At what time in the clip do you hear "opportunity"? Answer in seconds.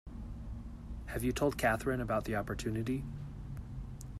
2.35-3.03